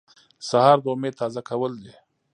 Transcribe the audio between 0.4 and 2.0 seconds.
سهار د امید تازه کول دي.